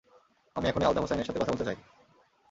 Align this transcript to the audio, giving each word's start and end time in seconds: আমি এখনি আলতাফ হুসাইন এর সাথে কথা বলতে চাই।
আমি 0.55 0.65
এখনি 0.67 0.83
আলতাফ 0.85 1.03
হুসাইন 1.03 1.19
এর 1.19 1.27
সাথে 1.27 1.39
কথা 1.39 1.51
বলতে 1.51 1.65
চাই। 1.65 1.77